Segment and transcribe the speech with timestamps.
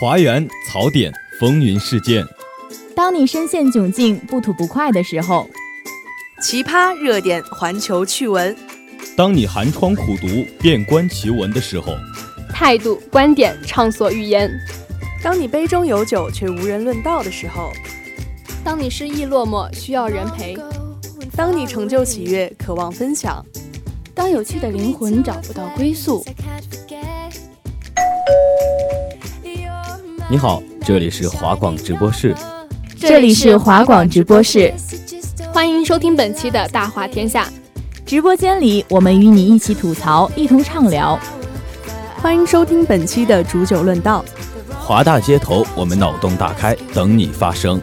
[0.00, 2.24] 华园槽点，风云事件。
[2.94, 5.50] 当你深陷窘境、不吐不快的时候，
[6.40, 8.56] 奇葩热点，环球趣闻。
[9.16, 10.28] 当你寒窗苦读、
[10.60, 11.96] 遍观奇闻的时候，
[12.48, 14.48] 态度、观点畅所欲言。
[15.20, 17.72] 当你杯中有酒却无人论道的时候，
[18.62, 20.56] 当你失意落寞需要人陪，
[21.34, 23.44] 当你成就喜悦渴望分享，
[24.14, 26.24] 当有趣的灵魂找不到归宿。
[30.30, 32.36] 你好，这里是华广直播室，
[32.98, 34.70] 这里是华广直播室，
[35.54, 37.48] 欢迎收听本期的大话天下。
[38.04, 41.18] 直播间里，我们与你一起吐槽，一同畅聊。
[42.20, 44.22] 欢迎收听本期的煮酒论道。
[44.78, 47.80] 华大街头，我们脑洞大开，等你发声。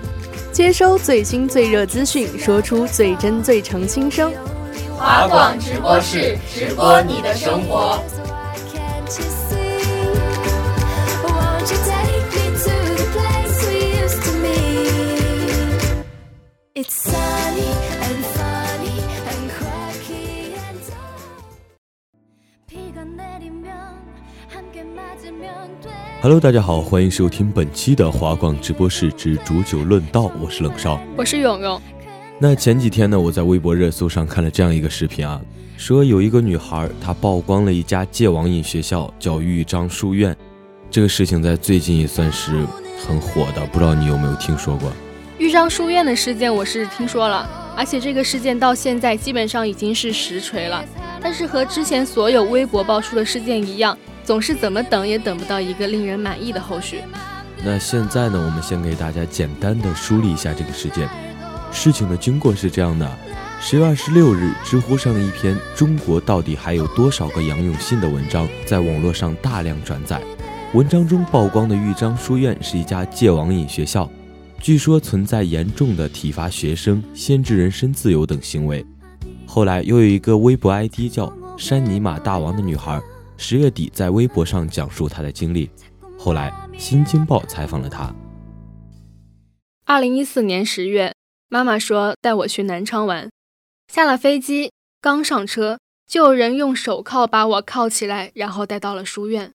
[0.52, 4.32] 接收最新最热资讯，说出最真最诚心声。
[4.96, 7.99] 华广直播室，直播你的生活。
[26.21, 31.81] Hello，大家好，欢迎收听本期的华广直播室之煮酒论道，我是冷少，我是勇勇。
[32.40, 35.41] 那前几天呢，我在微博热搜上看了这样一个视频啊，
[35.77, 40.35] 说有一个女孩她曝光了一家戒网瘾学校，叫豫章书院。
[40.91, 42.65] 这个事情在最近也算是
[43.07, 44.91] 很火的，不知道你有没有听说过？
[45.37, 50.81] 豫章书院的事件我是听说了，而且这个事件到现在基本上已经是实锤了，
[51.21, 53.97] 但是和之前所有微博爆出的事件一样。
[54.23, 57.01] 总是怎么等也等不到一个令人满意的后续。
[57.63, 58.43] 那现在呢？
[58.43, 61.07] 我们先给大家简单的梳理一下这个事件。
[61.71, 63.07] 事情的经过是这样的：
[63.61, 70.19] 十月二十六日，知乎上一篇“中国到底还有多少个杨永信”的文章在网络上大量转载。
[70.73, 74.09] 文章中曝光的豫章书院是一家戒网瘾学校，
[74.66, 78.84] 据说存在严重的体罚学生、限制人身自由等行为。
[79.46, 83.00] 后来又有一个微博 ID 叫“山尼玛大王”的女孩。
[83.38, 85.70] 十月底，在微博上讲述她的经历。
[86.18, 86.50] 后来，
[86.80, 88.12] 《新京报》采访了她。
[89.86, 91.14] 二零一四年十月，
[91.48, 93.30] 妈妈说带我去南昌玩。
[93.94, 95.78] 下了飞机，刚上车，
[96.08, 99.52] 就有人用手铐把我铐起来，然后带到了书院。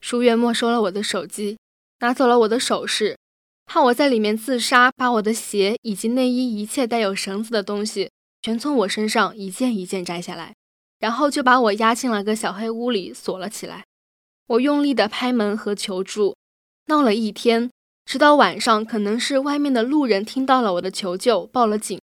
[0.00, 1.58] 书院没收了我的手机，
[1.98, 3.16] 拿走了我的首饰，
[3.66, 8.10] 怕我在里面自杀，把我的鞋以及内衣一切带有绳子的东西
[8.40, 10.54] 全从我身上一件一件摘下来。
[10.98, 13.84] 然后就把我押进了个小黑屋里锁了起来。
[14.46, 16.34] 我用力的拍门和求助，
[16.86, 17.70] 闹了一天，
[18.06, 22.00] 直到晚上，可能是外面的路人听到了我的求救，报了警。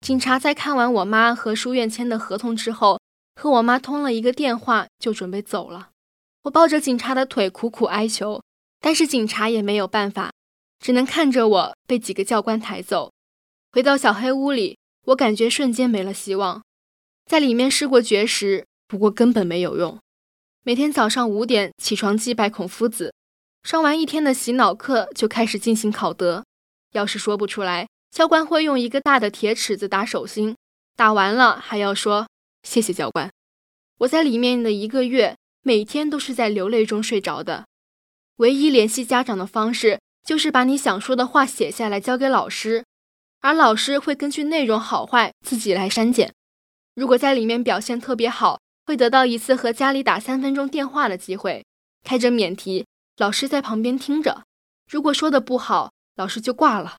[0.00, 3.00] 警察在看完我妈和书院签的合同之后，
[3.34, 5.88] 和我妈通了一个电话，就准备走了。
[6.42, 8.40] 我抱着警察的腿苦苦哀求，
[8.80, 10.30] 但是警察也没有办法，
[10.82, 13.12] 只能看着我被几个教官抬走。
[13.70, 14.76] 回到小黑屋里，
[15.06, 16.60] 我感觉瞬间没了希望。
[17.24, 19.96] 在里面试过绝食，不过根本没有用。
[20.64, 23.14] 每天早上五点起床祭拜孔夫子，
[23.62, 26.44] 上完一天的洗脑课就开始进行考德。
[26.92, 30.56] 要是说不出来，教官会用一个大的铁尺子打手心，
[30.96, 32.28] 打完了还要说
[32.64, 33.30] 谢谢教官。
[33.98, 37.66] 我在里面的一个月，每天都是在流泪中睡着的。
[38.36, 42.84] 唯一联系家长的方式就是把你想说的话写下来交给老师，
[43.40, 46.32] 而老师会根据内容好坏自己来删减。
[46.94, 51.64] 如果在里面表现特别好，会得到一次和家里打三分钟电话的机会，
[52.04, 54.44] 开着免提，老师在旁边听着。
[54.88, 56.96] 如果说的不好，老师就挂了。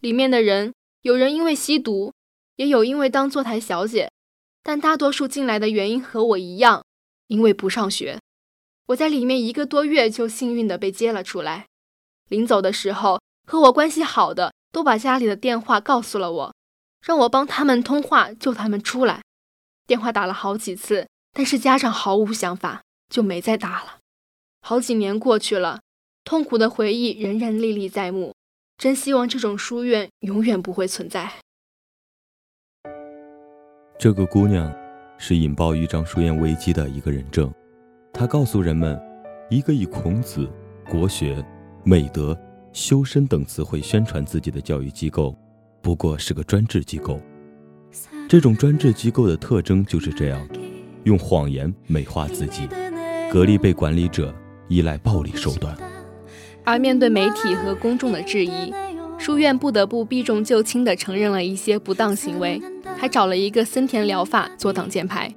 [0.00, 2.12] 里面的人，有人因为吸毒，
[2.56, 4.10] 也有因为当坐台小姐，
[4.62, 6.84] 但大多数进来的原因和我一样，
[7.28, 8.18] 因为不上学。
[8.88, 11.66] 我在里面一个多月，就幸运的被接了出来。
[12.28, 16.54] 临走的时候，和我关系好的都把家里的电话告诉了我。
[17.02, 19.22] 让我帮他们通话救他们出来，
[19.86, 23.98] 电话打了好几次，但是家长毫无想法，就没再打了。
[24.60, 25.80] 好几年过去了，
[26.24, 28.34] 痛苦的回忆仍然历历在目。
[28.76, 31.32] 真希望这种书院永远不会存在。
[33.98, 34.74] 这个姑娘
[35.16, 37.54] 是引爆豫章书院危机的一个人证，
[38.12, 39.00] 她告诉人们，
[39.48, 40.50] 一个以孔子、
[40.90, 41.42] 国学、
[41.88, 42.36] 美德、
[42.72, 45.32] 修身等词汇宣传自己的教育机构。
[45.80, 47.20] 不过是个专制机构，
[48.28, 50.48] 这种专制机构的特征就是这样，
[51.04, 52.68] 用谎言美化自己，
[53.30, 54.34] 隔离被管理者，
[54.66, 55.76] 依赖暴力手段。
[56.64, 58.74] 而面对媒体和公众的质疑，
[59.16, 62.60] 书院不得不避重就轻地承认了一些不当行为，
[62.98, 65.32] 还找了一个森田疗法做挡箭牌。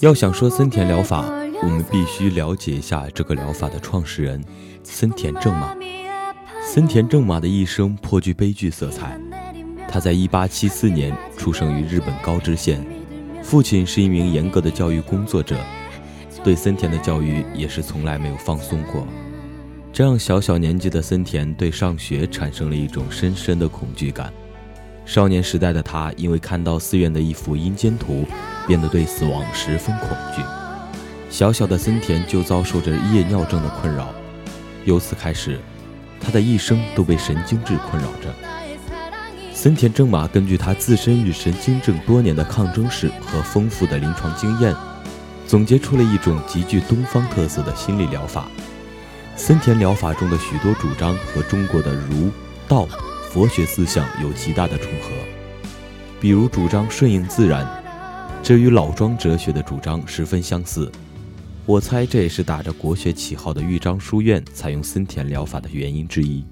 [0.00, 4.42] 要想说森田疗法，我们必须了解一下这个疗法的创始人
[4.82, 5.74] 森田正马。
[6.66, 9.18] 森田正马的一生颇具悲剧色彩。
[9.88, 12.84] 他在1874年出生于日本高知县，
[13.42, 15.56] 父亲是一名严格的教育工作者，
[16.42, 19.06] 对森田的教育也是从来没有放松过。
[19.92, 24.32] 这让小小年纪的森田对上学产生了一种深深的恐惧感。
[25.06, 28.24] 少年时代的他因为看到寺院的一幅阴间图，
[28.66, 30.42] 变得对死亡十分恐惧。
[31.34, 34.14] 小小的森田就遭受着夜尿症的困扰，
[34.84, 35.58] 由此开始，
[36.20, 38.32] 他的一生都被神经质困扰着。
[39.52, 44.72] 森田正马根据他自身与神经症多年的抗争史和丰富的临床经验，
[45.44, 48.46] 总结出了一种极具东方特色的心理疗法。
[49.34, 52.30] 森田疗法中的许多主张和中国的儒、
[52.68, 52.86] 道、
[53.32, 55.08] 佛学思想有极大的重合，
[56.20, 57.66] 比如主张顺应自然，
[58.40, 60.88] 这与老庄哲学的主张十分相似。
[61.66, 66.44] 我猜这也是打着国学旗号的豫章书院采用森田疗法的原因之一。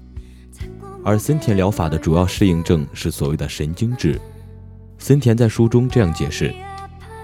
[1.05, 4.19] 而森田疗法的主要适应症是所谓的神经质。
[4.97, 6.51] 森田在书中这样解释：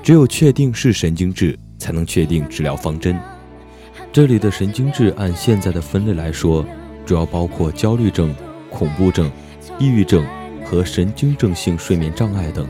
[0.03, 3.19] 只有确定是神经质，才能确定治疗方针。
[4.13, 6.63] 这里的神经质，按现在的分类来说，
[7.07, 8.35] 主要包括焦虑症、
[8.69, 9.31] 恐怖症、
[9.79, 10.23] 抑郁症
[10.63, 12.67] 和神经症性睡眠障碍等。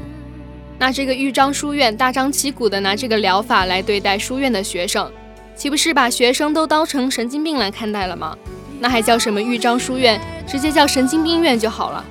[0.80, 5.12] 那这个豫章书院大张旗鼓的拿这个疗法来对待书院的学生，
[5.54, 8.34] 岂不是把学生都当成神经病来看待了吗？
[8.80, 10.18] 那还叫什么豫章书院？
[10.48, 12.04] 直接叫神经病院就好了。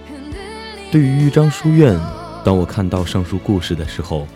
[0.93, 1.99] 对于豫章书院，
[2.45, 4.29] 当我看到上述故事的时候，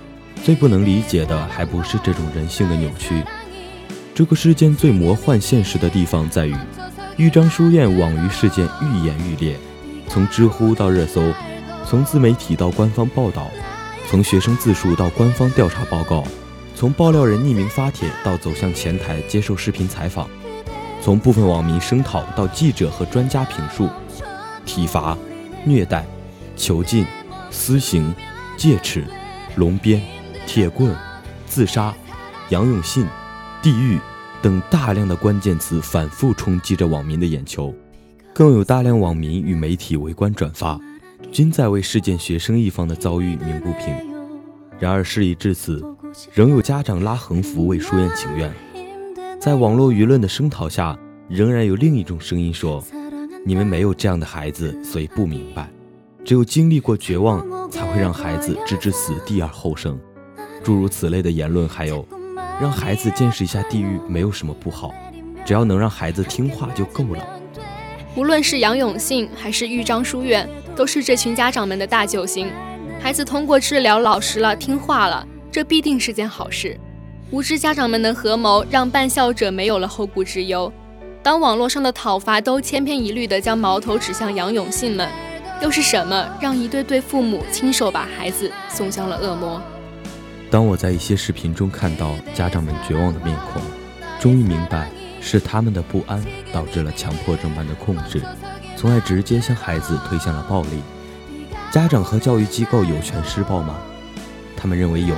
[0.43, 3.23] 最不能理解的还不是这种人性的扭曲。
[4.14, 6.56] 这个世间最魔幻现实的地方在于，
[7.19, 9.56] 豫章书院网娱事件愈演愈烈，
[10.08, 11.23] 从知乎到热搜，
[11.87, 13.50] 从自媒体到官方报道，
[14.12, 16.23] 从学生自述到官方调查报告，
[16.75, 20.29] 从爆料人匿名发帖到走向前台接受视频采访，
[21.00, 23.88] 从部分网民声讨到记者和专家评述，
[24.67, 25.17] 体罚、
[25.64, 26.05] 虐待、
[26.59, 27.06] 囚禁、
[27.50, 28.14] 私刑、
[28.59, 29.03] 戒尺、
[29.56, 29.99] 龙鞭、
[30.47, 30.94] 铁棍、
[31.47, 31.94] 自杀、
[32.50, 33.06] 杨永信。
[33.62, 33.99] 地狱
[34.43, 37.75] 等大量的关键词反复冲击着网民的眼球，
[38.35, 40.79] 更有大量网民与媒体围观转发，
[41.32, 43.94] 均在为事件学生一方的遭遇鸣不平。
[44.79, 45.82] 然而事已至此，
[46.34, 48.52] 仍有家长拉横幅为书院请愿。
[49.40, 50.96] 在网络舆论的声讨下，
[51.29, 52.84] 仍然有另一种声音说
[53.46, 55.70] ：“你们没有这样的孩子，所以不明白。
[56.23, 57.40] 只有经历过绝望，
[57.70, 59.99] 才会让孩子置之死地而后生。”
[60.62, 62.06] 诸如此类的言论还有。
[62.61, 64.94] 让孩子见识一下地狱没有什么不好，
[65.44, 67.26] 只要能让孩子听话就够了。
[68.14, 72.50] 无论是杨永信还是豫章书院，都是这群家长们的大救星。
[73.00, 76.78] 孩子通过治疗老实了、听话了，这必定是件好事。
[77.30, 80.72] 无知家长们的合谋，让办校者没有了后顾之忧。
[81.22, 85.08] 当网络上的讨伐都千篇一律地将矛头指向杨永信们，
[85.62, 89.62] 又是什么让一对对父母亲手把孩子送向了恶魔？
[90.50, 93.62] 当我在一些视频中看到家长们绝望的面孔，
[94.20, 94.90] 终于明白
[95.20, 96.22] 是他们的不安
[96.52, 98.20] 导致了强迫症般的控制，
[98.76, 100.82] 从而直接将孩子推向了暴力。
[101.70, 103.78] 家长和教育机构有权施暴吗？
[104.56, 105.14] 他们认为有。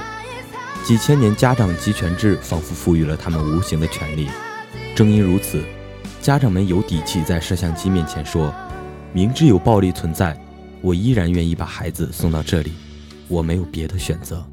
[0.85, 4.29] 几千年家长集权制仿佛赋予了他们无形的权利。
[4.95, 5.65] 正因如此，
[6.21, 8.53] 家长们有底气在摄像机面前说
[9.15, 10.39] ：“明知有暴力存在，
[10.83, 12.73] 我依然愿意把孩子送到这里，
[13.29, 14.47] 我没有别的选择。”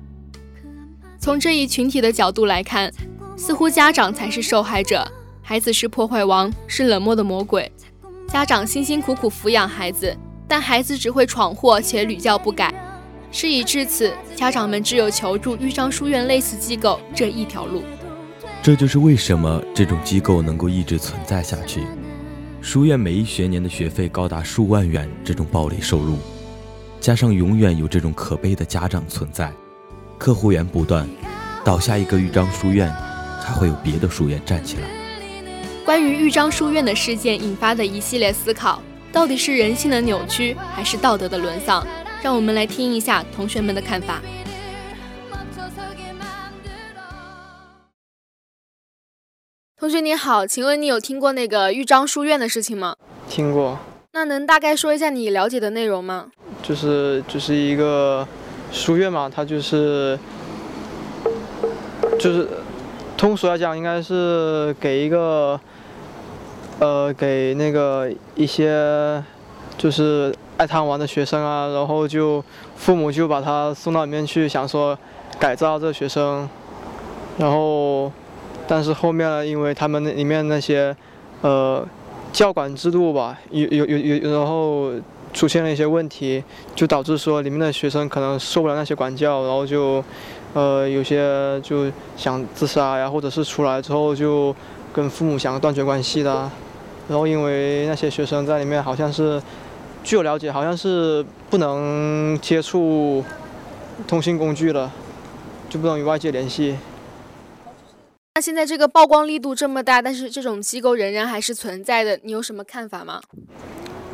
[1.20, 2.92] 从这一群体的角度来看，
[3.38, 5.06] 似乎家长才是受害者，
[5.44, 7.70] 孩子是破坏王，是冷漠的魔鬼。
[8.32, 10.16] 家长辛辛苦苦抚养孩子，
[10.48, 12.74] 但孩子只会闯祸且屡教不改。
[13.30, 17.84] 事已至此，家长们只有求助豫章书院类似机构这一条路。
[18.64, 21.84] 这就是为什么这种机构能够一直存在下去。
[22.62, 26.18] 书院每一学年的学费高达数万元，这种暴利收入，
[27.02, 29.52] 加上永远有这种可悲的家长存在。
[30.18, 31.06] 客户源不断，
[31.66, 32.90] 倒下一个豫章书院，
[33.42, 35.01] 还会有别的书院站起来。
[35.84, 41.86] 关于豫章书院的事件引发的一系列思考，到底是人性的扭曲，还是道德的沦丧？
[42.22, 44.22] 让我们来听一下同学们的看法。
[49.80, 52.96] 同学你好，请问你有听过那个豫章书院的事情吗？
[53.28, 53.80] 听过。
[54.14, 56.28] 那能大概说一下你了解的内容吗？
[56.62, 58.28] 就是就是一个。
[58.74, 60.18] 书院嘛，它就是
[62.18, 62.48] 就是
[63.18, 65.60] 通俗来讲，应该是给一个
[66.82, 69.24] 呃给那个一些
[69.78, 72.44] 就是爱贪玩的学生啊，然后就
[72.76, 74.98] 父母就把他送到里面去，想说
[75.40, 76.50] 改造这学生，
[77.38, 78.12] 然后，
[78.68, 80.96] 但是后面呢，因为他们那里面那些，
[81.42, 81.88] 呃，
[82.34, 84.92] 教管制度吧，有有有有，然后
[85.34, 90.04] 出现了一些问题，就导致说里面的学生可能受不了那些管教，然后就，
[90.56, 94.56] 呃，有些就想自杀呀，或者是出来之后就
[94.92, 96.50] 跟父母想断绝关系的，
[97.12, 99.40] 然后因为那些学生在里面好像是，
[100.02, 103.22] 据我了解，好像是不能接触
[104.08, 104.90] 通信工具的，
[105.70, 106.78] 就不能与外界联系。
[108.36, 113.20] 那现在这个曝光力度这么大，但是这种机构仍然还是存在的，你有什么看法吗？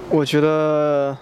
[0.09, 1.15] 我觉得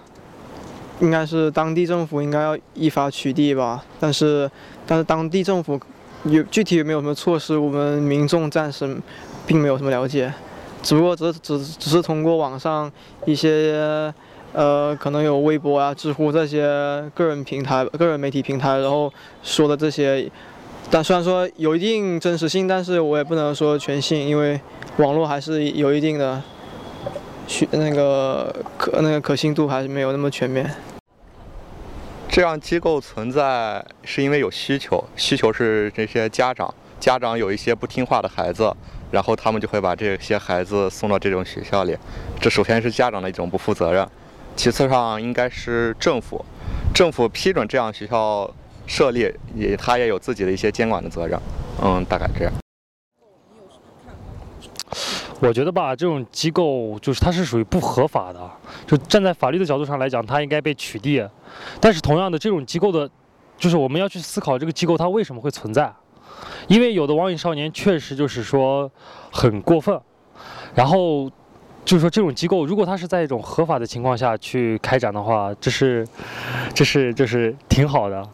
[1.00, 4.50] 应该是当地政府应该要依法取缔吧，但是
[4.86, 5.78] 但是当地政府
[6.24, 8.96] 有具体有没有什么措施，我们民众暂时
[9.46, 10.32] 并没有什么了解，
[10.86, 12.90] 只不过只只只是通过网上
[13.24, 14.14] 一些
[14.52, 16.60] 呃可能有微博啊、知乎这些
[17.12, 19.12] 个人平台、个人媒体平台，然后
[19.42, 20.30] 说的这些。
[20.88, 24.60] 但虽然说有一定真实性，但是我也不能说全信，因为
[24.98, 26.40] 网络还是有一定的，
[27.48, 30.70] 需那个可那个可信度还是没有那么全面。
[32.28, 38.74] 这样机构存在是因为有需求，需求是这些家长，家长有一些不听话的孩子，
[39.10, 41.96] 然后他们就会把这些孩子送到这种学校里。
[42.40, 44.08] 这首先是家长的一种不负责任，
[44.54, 46.44] 其次上应该是政府，
[46.94, 48.50] 政府批准这样学校。
[48.88, 51.36] 设立也，他也有自己的一些监管的责任，
[51.82, 52.52] 嗯，大概这样。
[55.40, 58.48] 我觉得吧，这种机构就是它是属于不合法的，
[58.86, 61.28] 就站在法律的角度上来讲，它应该被取缔。
[61.80, 63.10] 但是同样的，这种机构的，
[63.58, 65.92] 就是我们要去思考这个机构它为什么会存在，
[66.68, 68.90] 因为有的网瘾少年确实就是说
[69.30, 70.00] 很过分，
[70.74, 71.30] 然后
[71.84, 76.06] 就是说这种机构如果它是在一种合法的情况下去开展的话，这是，
[76.74, 78.28] 这是就是挺好的。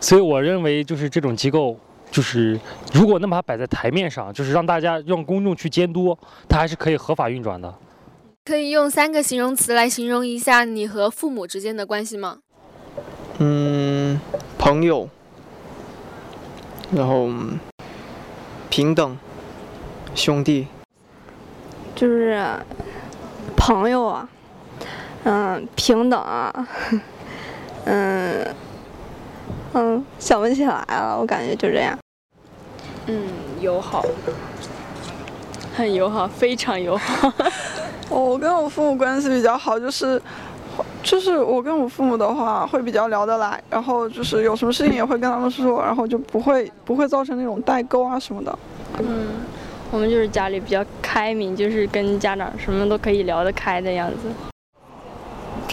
[0.00, 1.74] 所以我认为，就是这种机构，
[2.10, 2.58] 就是
[2.92, 6.16] 如果能把它摆在台面上，就是让大家让公众去监督，
[6.48, 7.74] 它还是可以合法运转的。
[8.44, 12.38] 可以用三个形容词来形容一下你和父母之间的关系吗？
[13.38, 14.20] 嗯，
[14.58, 15.08] 朋友，
[16.92, 17.28] 然后
[18.68, 19.18] 平等，
[20.14, 20.66] 兄弟，
[21.94, 22.40] 就是
[23.56, 24.28] 朋友啊，
[25.24, 26.68] 嗯，平等啊，
[27.84, 28.54] 嗯。
[29.78, 31.98] 嗯，想不起来了，我感觉就这样。
[33.08, 33.28] 嗯，
[33.60, 34.02] 友好，
[35.76, 37.30] 很友好，非常友好。
[38.08, 40.20] 我跟我父母关系比较好，就是，
[41.06, 48.58] 就是我跟我父母的话会比较聊得来，然后就是有什么事情也会跟他们说，然后就不会不会造成那种代沟啊什么的。
[48.98, 49.28] 嗯，
[49.92, 54.28] 我们就是家里比较开明，就是跟家长什么都可以聊得开的样子。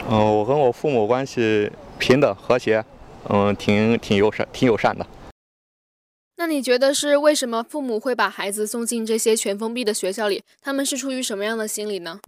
[0.08, 2.86] 嗯，我跟我父母关系平等和谐。
[3.30, 5.04] 嗯，挺挺友善，挺友善的。
[6.36, 10.44] 那你觉得是为什么父母会把孩子送进这些全封闭的学校里？
[10.62, 12.20] 他们是出于什么样的心理呢？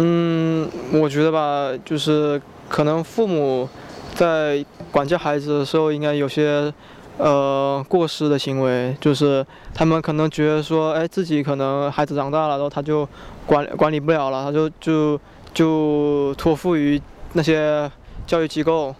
[0.00, 3.68] 嗯，我觉得吧，就是可能父母
[4.14, 6.72] 在管教孩子的时候，应该有些
[7.16, 13.08] 呃过失的行为，就是他们可能觉得说，哎，自己可能孩子长大了，然后他就
[13.44, 15.20] 管管理不了了，他就就
[15.52, 17.02] 就托付于
[17.32, 17.90] 那些
[18.24, 18.94] 教育机构。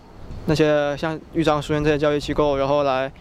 [0.47, 3.13] 那些像豫章书院这些教育机构，然后来，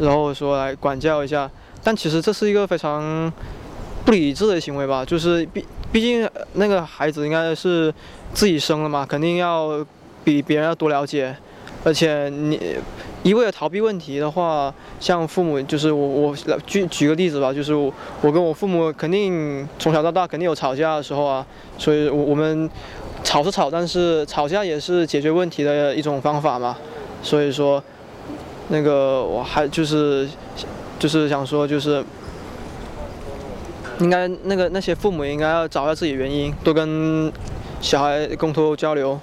[0.00, 1.48] 然后说来管教一下，
[1.80, 3.32] 但其实这是一个非常
[4.04, 5.04] 不理智的行为吧？
[5.04, 7.92] 就是毕毕竟那个孩子应该是
[8.32, 9.86] 自己生的嘛，肯定要
[10.24, 11.36] 比别人要多了解，
[11.84, 12.58] 而且你
[13.22, 21.46] 一味的逃避问题的话，像父母就是我我举举个例子吧，就是我我跟我父母肯定从小到大肯定有吵架的时候啊，
[21.78, 22.68] 所以我我们。
[23.24, 26.76] 吵是吵，但是吵架也是解决问题的一种方法嘛。
[27.22, 27.80] 所以说，
[28.66, 30.28] 那个我还就是
[30.98, 32.04] 就是想说，就是
[34.02, 37.32] 应该那个那些父母应该要找一下自己原因，多跟
[37.80, 39.18] 小孩沟通交流。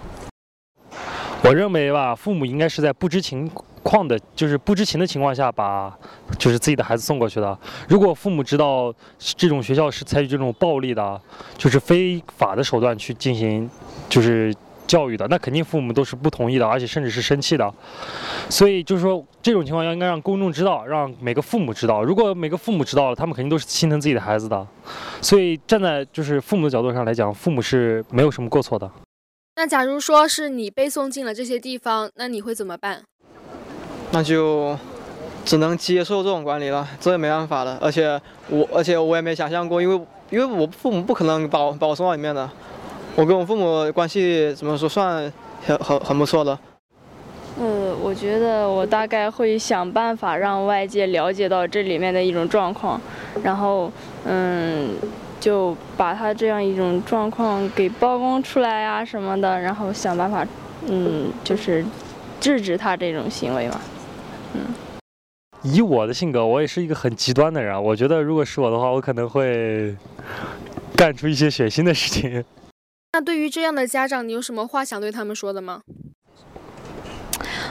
[1.43, 3.49] 我认为吧，父母应该是在不知情
[3.83, 5.93] 况的，就是不知情的情况下，把
[6.37, 7.57] 就是自己的孩子送过去的。
[7.89, 11.19] 如果父母知道这种学校是采取这种暴力的，
[11.57, 13.69] 就是非法的手段去进行。
[14.07, 14.55] 就是
[14.89, 17.71] 教育的，那肯定父母都是不同意的，而且甚至是生气的。
[18.49, 22.03] 所以就是说，这种情况要应该让公众知道，让每个父母知道。
[22.03, 24.65] 如果每个父母知道了，他们肯定都是心疼自己的孩子的。
[25.21, 28.89] 所以站在就是父母的角度上来讲，父母是没有什么过错的。
[29.57, 33.03] 那假如说是你被送进了这些地方，那你会怎么办？
[34.11, 34.75] 那就
[35.45, 37.77] 只能接受这种管理了，这也没办法的。
[37.79, 38.19] 而且
[38.49, 39.95] 我，而且我也没想象过，因为
[40.31, 42.49] 因为我父母不可能把我把我送到里面的。
[43.19, 45.29] 我跟我父母关系怎么说算
[45.65, 46.57] 很很很不错的。
[47.59, 52.99] 呃，我我觉得我大概会想办法让外界了解到这里面的一种状况，
[53.43, 53.91] 然后，
[54.25, 54.95] 嗯，
[55.39, 60.43] 就把他这样一种状况给曝光出来啊什么的，然后想办法，
[60.87, 61.85] 嗯，就是
[62.39, 63.79] 制止他这种行为嘛，
[64.55, 64.61] 嗯。
[65.61, 67.79] 以我的性格，我也是一个很极端的人。
[67.83, 69.95] 我觉得，如果是我的话，我可能会
[70.95, 72.43] 干出一些血腥的事情。
[73.13, 75.81] 那对于这样的家长，你有什么话想对他们说的吗？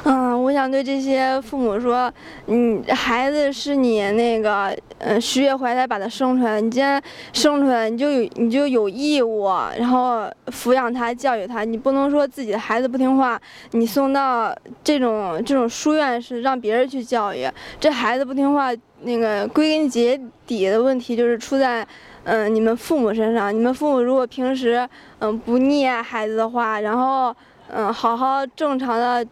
[0.03, 2.13] 嗯，我想对这些父母说，
[2.47, 7.01] 嗯，孩子是你那个，嗯，十月怀胎把他生出来，你既然
[7.33, 9.47] 生出来，你就有你就有义务，
[9.79, 13.41] 然后抚养他、教育他，你不能说自己的孩子不听话，
[13.73, 14.53] 你送到
[14.83, 18.71] 这种这种书院是让别人去教育，这孩子不听话，
[19.03, 21.87] 那个归根结底的问题就是出在，
[22.29, 24.87] 嗯，你们父母身上，你们父母如果平时
[25.19, 27.35] 嗯不溺爱孩子的话，然后
[27.73, 29.27] 嗯好好正常的。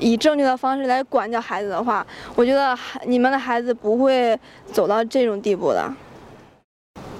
[0.00, 4.38] 以正确的方式来管教孩子的话，我觉得孩你们的孩子不会
[4.70, 5.92] 走到这种地步的。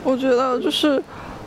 [0.05, 1.03] 我觉得就是，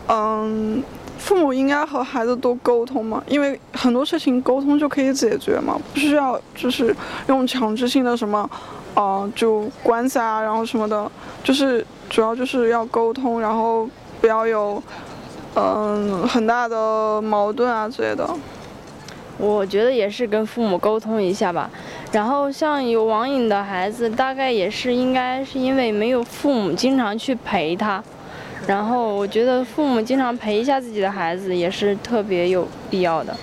[0.10, 0.84] 嗯，
[1.18, 6.94] 父母应该和孩子多沟通嘛，因为很多事情沟通就可以解决嘛，不需要就是
[7.28, 8.50] 用强制性的什么，
[8.96, 11.10] 呃，就关系啊，然后什么的，
[11.46, 13.90] 就是主要就是要沟通，然后
[14.20, 14.84] 不要有，
[15.56, 18.30] 嗯，很大的矛盾啊之类的。
[19.38, 21.70] 我觉得也是跟父母沟通一下吧，
[22.12, 28.04] 然后像有网瘾的孩子，大概也是应该是因为没有父母经常去陪他，
[28.68, 33.34] 然后我觉得父母经常陪一下自己的孩子也是特别有必要的。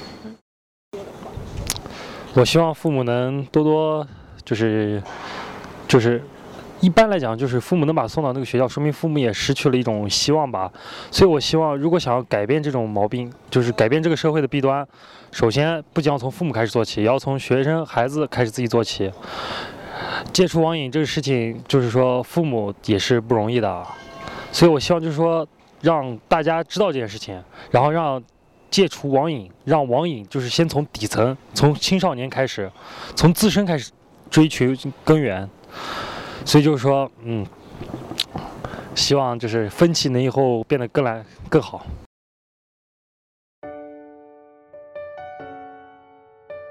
[2.34, 4.06] 我希望父母能多多，
[4.44, 5.02] 就是，
[5.88, 6.22] 就是。
[6.80, 10.70] 一般来讲，就是父母能把送到那个学校，说明父母也失去了一种希望吧。
[11.10, 14.86] 所以我希望，如果想要改变这种毛病，就是改变这个社会的弊端，
[15.32, 19.10] 首先不仅要从父母开始做起，也要从学生孩子开始自己做起。
[20.32, 23.84] 戒除网瘾这个事情，就是说父母也是不容易的。
[24.52, 25.46] 所以我希望就是说，
[25.80, 28.22] 让大家知道这件事情，然后让
[28.70, 32.70] 戒除网瘾，让网瘾就是先从底层，从青少年开始，
[33.16, 33.90] 从自身开始
[34.30, 34.66] 追求
[35.04, 35.48] 根源。
[36.48, 37.46] 所以就是说，嗯，
[38.94, 41.86] 希望就是分歧能以后变得更来更好。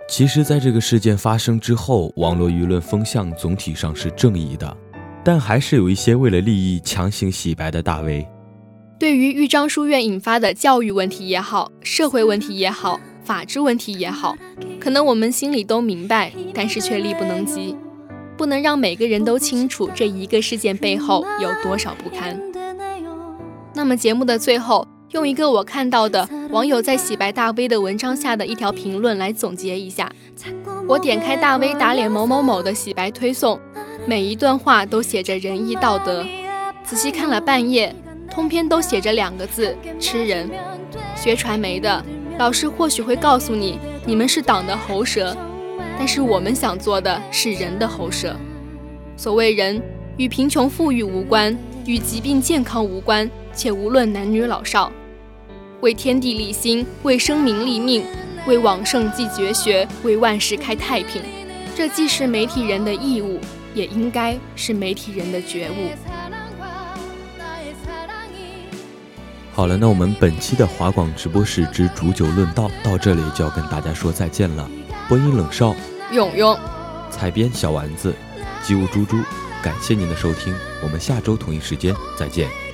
[0.10, 4.76] 其实，在这个事件发生之后，网络舆论风向总体上是正义的，
[5.24, 8.28] 但还是有一些为了利益强行洗白的大 V。
[8.98, 14.36] 对于豫章书院引发的教育问题也好，社会问题也好，法治问题也好，
[14.80, 17.76] 可能我们心里都明白，但是却力不能及。
[18.38, 22.40] 不能让每个人都清楚这一个事件背后有多少不堪。
[23.74, 30.12] 那么节目的最后，用一个我看到的网友在洗白大 V 的文章下的一条评论来总结一下。
[30.88, 33.60] 我点开大 V 打脸某某某的洗白推送，
[34.06, 36.26] 每一段话都写着仁义道德，
[36.84, 37.94] 仔细看了半夜，
[38.30, 40.50] 通篇都写着两个字：吃人。
[41.16, 42.04] 学传媒的
[42.38, 45.36] 老师或许会告诉你，你们是党的喉舌。
[45.98, 48.36] 但是我们想做的是人的喉舌。
[49.16, 49.82] 所谓人，
[50.18, 54.92] 与贫穷富裕无关，与疾病健康无关，且无论男女老少。
[55.82, 58.04] 为天地立心，为生民立命，
[58.46, 61.22] 为往圣继绝学，为万世开太平。
[61.76, 63.40] 这既是媒体人的义务，
[63.74, 65.92] 也应该是媒体人的觉悟。
[69.54, 74.70] 好了，那我们本期的华广直播室之煮酒论道到这里就要跟大家说再见了。
[75.08, 75.74] 播音冷少，
[76.12, 76.60] 勇勇，
[77.10, 78.14] 采编小丸子，
[78.62, 79.16] 机务猪猪，
[79.64, 82.67] 感谢您的收听，我们下周同一时间再见。